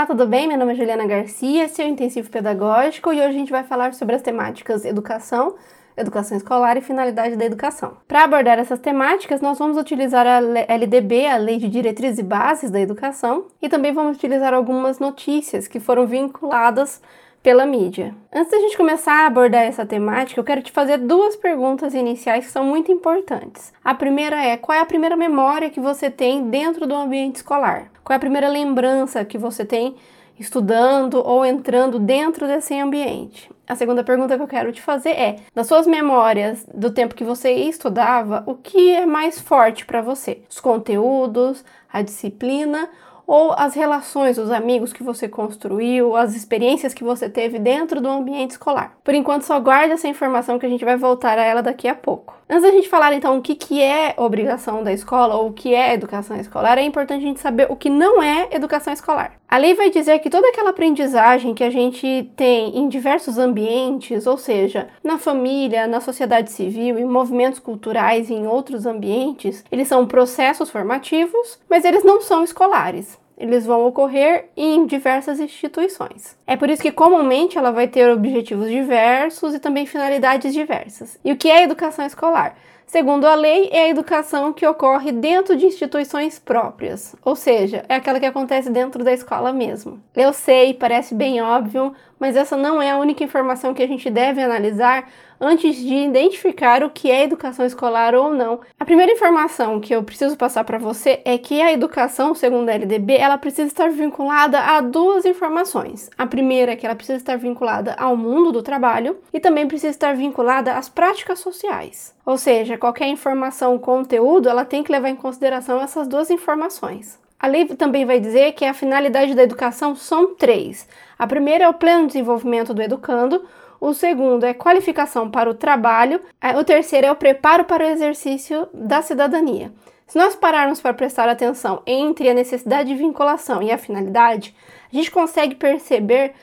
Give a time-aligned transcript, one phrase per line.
[0.00, 0.48] Olá, tudo bem?
[0.48, 4.16] Meu nome é Juliana Garcia, seu intensivo pedagógico, e hoje a gente vai falar sobre
[4.16, 5.56] as temáticas educação,
[5.94, 7.98] educação escolar e finalidade da educação.
[8.08, 10.38] Para abordar essas temáticas, nós vamos utilizar a
[10.72, 15.68] LDB, a Lei de Diretrizes e Bases da Educação, e também vamos utilizar algumas notícias
[15.68, 17.02] que foram vinculadas
[17.42, 18.14] pela mídia.
[18.32, 22.44] Antes da gente começar a abordar essa temática, eu quero te fazer duas perguntas iniciais
[22.46, 23.72] que são muito importantes.
[23.82, 27.90] A primeira é: qual é a primeira memória que você tem dentro do ambiente escolar?
[28.04, 29.94] Qual é a primeira lembrança que você tem
[30.38, 33.50] estudando ou entrando dentro desse ambiente?
[33.66, 37.24] A segunda pergunta que eu quero te fazer é: das suas memórias do tempo que
[37.24, 40.42] você estudava, o que é mais forte para você?
[40.48, 42.90] Os conteúdos, a disciplina
[43.30, 48.08] ou as relações, os amigos que você construiu, as experiências que você teve dentro do
[48.08, 48.96] ambiente escolar.
[49.04, 51.94] Por enquanto, só guarde essa informação que a gente vai voltar a ela daqui a
[51.94, 52.34] pouco.
[52.48, 55.72] Antes da gente falar então o que, que é obrigação da escola ou o que
[55.72, 59.39] é educação escolar, é importante a gente saber o que não é educação escolar.
[59.50, 64.24] A lei vai dizer que toda aquela aprendizagem que a gente tem em diversos ambientes,
[64.24, 69.88] ou seja, na família, na sociedade civil, em movimentos culturais e em outros ambientes, eles
[69.88, 76.36] são processos formativos, mas eles não são escolares eles vão ocorrer em diversas instituições.
[76.46, 81.18] É por isso que comumente ela vai ter objetivos diversos e também finalidades diversas.
[81.24, 82.54] E o que é educação escolar?
[82.90, 87.94] Segundo a lei, é a educação que ocorre dentro de instituições próprias, ou seja, é
[87.94, 90.02] aquela que acontece dentro da escola mesmo.
[90.12, 94.10] Eu sei, parece bem óbvio, mas essa não é a única informação que a gente
[94.10, 95.08] deve analisar
[95.40, 98.60] antes de identificar o que é educação escolar ou não.
[98.78, 102.74] A primeira informação que eu preciso passar para você é que a educação, segundo a
[102.74, 106.10] LDB, ela precisa estar vinculada a duas informações.
[106.18, 109.90] A primeira é que ela precisa estar vinculada ao mundo do trabalho e também precisa
[109.90, 112.14] estar vinculada às práticas sociais.
[112.26, 117.18] Ou seja, qualquer informação, conteúdo, ela tem que levar em consideração essas duas informações.
[117.38, 120.88] A lei também vai dizer que a finalidade da educação são três.
[121.18, 123.46] A primeira é o pleno desenvolvimento do educando,
[123.80, 126.20] o segundo é qualificação para o trabalho,
[126.58, 129.72] o terceiro é o preparo para o exercício da cidadania.
[130.06, 134.54] Se nós pararmos para prestar atenção entre a necessidade de vinculação e a finalidade,
[134.92, 136.34] a gente consegue perceber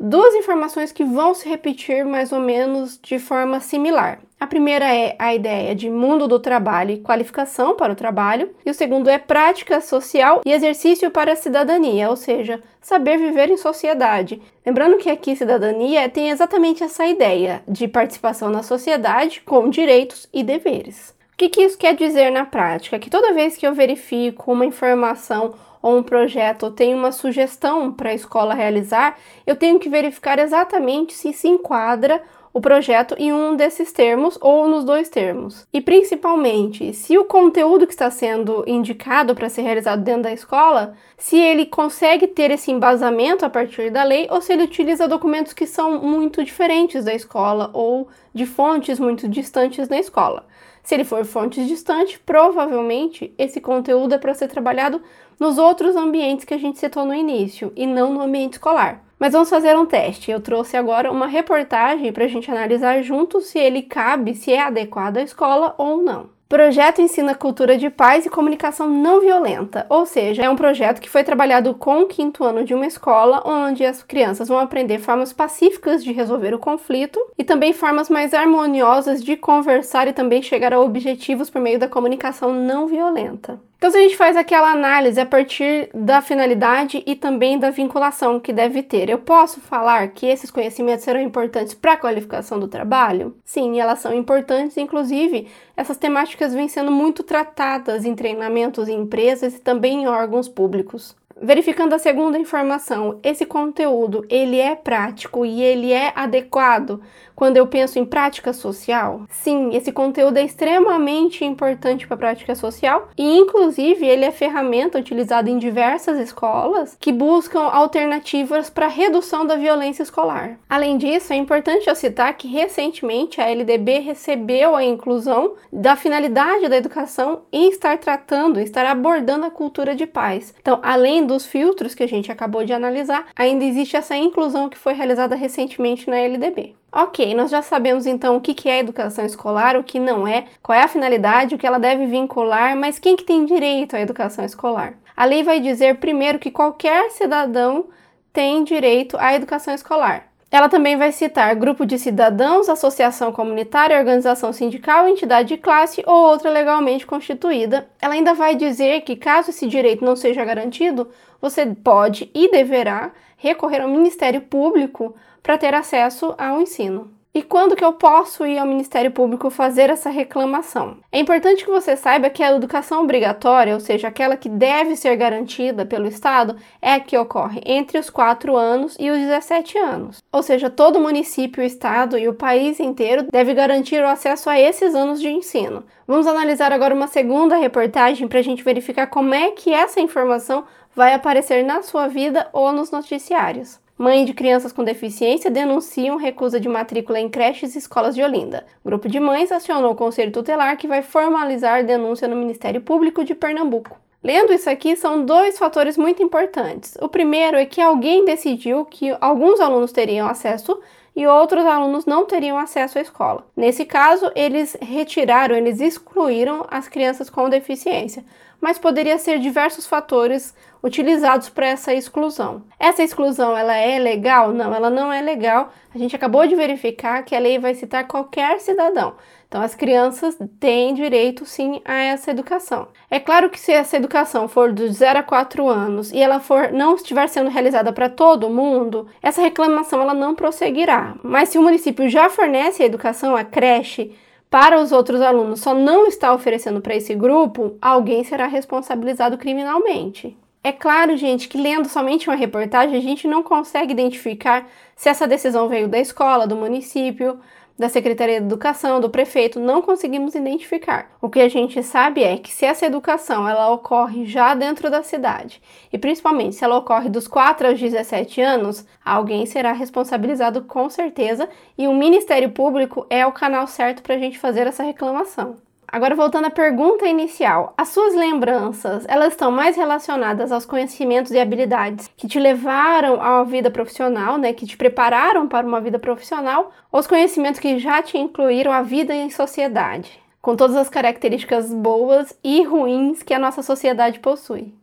[0.00, 4.20] duas informações que vão se repetir mais ou menos de forma similar.
[4.38, 8.70] A primeira é a ideia de mundo do trabalho e qualificação para o trabalho, e
[8.70, 13.56] o segundo é prática social e exercício para a cidadania, ou seja, saber viver em
[13.56, 14.42] sociedade.
[14.64, 20.42] Lembrando que aqui cidadania tem exatamente essa ideia de participação na sociedade com direitos e
[20.42, 21.16] deveres.
[21.32, 22.98] O que, que isso quer dizer na prática?
[22.98, 27.90] Que toda vez que eu verifico uma informação ou um projeto ou tenho uma sugestão
[27.90, 32.22] para a escola realizar, eu tenho que verificar exatamente se se enquadra
[32.56, 35.66] o projeto em um desses termos ou nos dois termos.
[35.70, 40.94] E principalmente, se o conteúdo que está sendo indicado para ser realizado dentro da escola,
[41.18, 45.52] se ele consegue ter esse embasamento a partir da lei ou se ele utiliza documentos
[45.52, 50.46] que são muito diferentes da escola ou de fontes muito distantes da escola.
[50.86, 55.02] Se ele for fontes distantes, provavelmente esse conteúdo é para ser trabalhado
[55.36, 59.04] nos outros ambientes que a gente citou no início e não no ambiente escolar.
[59.18, 60.30] Mas vamos fazer um teste.
[60.30, 64.60] Eu trouxe agora uma reportagem para a gente analisar junto se ele cabe, se é
[64.60, 66.35] adequado à escola ou não.
[66.48, 71.10] Projeto ensina cultura de paz e comunicação não violenta, ou seja, é um projeto que
[71.10, 75.32] foi trabalhado com o quinto ano de uma escola, onde as crianças vão aprender formas
[75.32, 80.72] pacíficas de resolver o conflito e também formas mais harmoniosas de conversar e também chegar
[80.72, 83.58] a objetivos por meio da comunicação não violenta.
[83.76, 88.40] Então, se a gente faz aquela análise a partir da finalidade e também da vinculação
[88.40, 92.68] que deve ter, eu posso falar que esses conhecimentos serão importantes para a qualificação do
[92.68, 93.36] trabalho?
[93.44, 99.54] Sim, elas são importantes, inclusive, essas temáticas vêm sendo muito tratadas em treinamentos em empresas
[99.54, 101.14] e também em órgãos públicos.
[101.40, 107.02] Verificando a segunda informação, esse conteúdo ele é prático e ele é adequado
[107.34, 109.26] quando eu penso em prática social?
[109.28, 114.98] Sim, esse conteúdo é extremamente importante para a prática social e inclusive ele é ferramenta
[114.98, 120.58] utilizada em diversas escolas que buscam alternativas para redução da violência escolar.
[120.66, 126.68] Além disso, é importante eu citar que recentemente a LDB recebeu a inclusão da finalidade
[126.68, 130.54] da educação em estar tratando, estar abordando a cultura de paz.
[130.58, 134.78] Então, além dos filtros que a gente acabou de analisar, ainda existe essa inclusão que
[134.78, 136.74] foi realizada recentemente na LDB.
[136.92, 140.78] Ok, nós já sabemos então o que é educação escolar, o que não é, qual
[140.78, 144.44] é a finalidade, o que ela deve vincular, mas quem que tem direito à educação
[144.44, 144.94] escolar?
[145.16, 147.86] A lei vai dizer primeiro que qualquer cidadão
[148.32, 150.26] tem direito à educação escolar.
[150.50, 156.14] Ela também vai citar grupo de cidadãos, associação comunitária, organização sindical, entidade de classe ou
[156.14, 157.88] outra legalmente constituída.
[158.00, 161.10] Ela ainda vai dizer que, caso esse direito não seja garantido,
[161.40, 167.15] você pode e deverá recorrer ao Ministério Público para ter acesso ao ensino.
[167.36, 170.96] E quando que eu posso ir ao Ministério Público fazer essa reclamação?
[171.12, 175.14] É importante que você saiba que a educação obrigatória, ou seja, aquela que deve ser
[175.16, 180.22] garantida pelo Estado, é a que ocorre entre os 4 anos e os 17 anos.
[180.32, 184.94] Ou seja, todo município, Estado e o país inteiro deve garantir o acesso a esses
[184.94, 185.84] anos de ensino.
[186.08, 190.64] Vamos analisar agora uma segunda reportagem para a gente verificar como é que essa informação
[190.94, 193.78] vai aparecer na sua vida ou nos noticiários.
[193.98, 198.66] Mães de crianças com deficiência denunciam recusa de matrícula em creches e escolas de Olinda.
[198.84, 203.24] O grupo de mães acionou o Conselho Tutelar que vai formalizar denúncia no Ministério Público
[203.24, 203.98] de Pernambuco.
[204.22, 206.94] Lendo isso aqui, são dois fatores muito importantes.
[207.00, 210.78] O primeiro é que alguém decidiu que alguns alunos teriam acesso
[211.14, 213.46] e outros alunos não teriam acesso à escola.
[213.56, 218.22] Nesse caso, eles retiraram, eles excluíram as crianças com deficiência,
[218.60, 222.62] mas poderia ser diversos fatores utilizados para essa exclusão.
[222.78, 224.52] Essa exclusão, ela é legal?
[224.52, 225.72] Não, ela não é legal.
[225.94, 229.14] A gente acabou de verificar que a lei vai citar qualquer cidadão.
[229.48, 232.88] Então, as crianças têm direito sim a essa educação.
[233.10, 236.72] É claro que se essa educação for dos 0 a 4 anos e ela for
[236.72, 241.14] não estiver sendo realizada para todo mundo, essa reclamação ela não prosseguirá.
[241.22, 244.14] Mas se o município já fornece a educação, a creche,
[244.50, 250.36] para os outros alunos só não está oferecendo para esse grupo, alguém será responsabilizado criminalmente.
[250.62, 254.66] É claro, gente, que lendo somente uma reportagem a gente não consegue identificar
[254.96, 257.38] se essa decisão veio da escola, do município,
[257.78, 261.10] da Secretaria de Educação, do prefeito, não conseguimos identificar.
[261.20, 265.02] O que a gente sabe é que se essa educação ela ocorre já dentro da
[265.02, 265.60] cidade,
[265.92, 271.48] e principalmente se ela ocorre dos 4 aos 17 anos, alguém será responsabilizado com certeza,
[271.76, 275.65] e o Ministério Público é o canal certo para a gente fazer essa reclamação.
[275.88, 281.38] Agora voltando à pergunta inicial, as suas lembranças, elas estão mais relacionadas aos conhecimentos e
[281.38, 286.72] habilidades que te levaram à vida profissional, né, que te prepararam para uma vida profissional,
[286.90, 291.72] ou os conhecimentos que já te incluíram a vida em sociedade, com todas as características
[291.72, 294.74] boas e ruins que a nossa sociedade possui.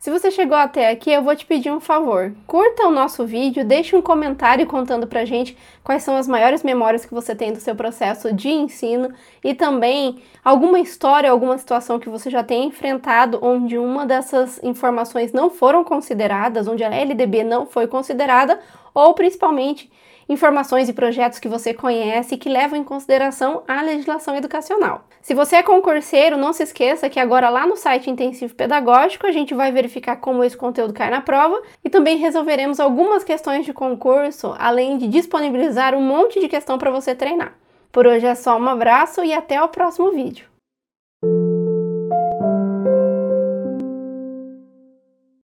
[0.00, 2.32] Se você chegou até aqui, eu vou te pedir um favor.
[2.46, 5.54] Curta o nosso vídeo, deixe um comentário contando pra gente
[5.84, 9.12] quais são as maiores memórias que você tem do seu processo de ensino
[9.44, 15.34] e também alguma história, alguma situação que você já tenha enfrentado onde uma dessas informações
[15.34, 18.58] não foram consideradas, onde a LDB não foi considerada,
[18.94, 19.90] ou principalmente
[20.28, 25.04] informações e projetos que você conhece que levam em consideração a legislação educacional.
[25.20, 29.32] Se você é concurseiro, não se esqueça que agora lá no site Intensivo Pedagógico a
[29.32, 33.72] gente vai verificar como esse conteúdo cai na prova e também resolveremos algumas questões de
[33.72, 37.54] concurso, além de disponibilizar um monte de questão para você treinar.
[37.90, 40.49] Por hoje é só um abraço e até o próximo vídeo.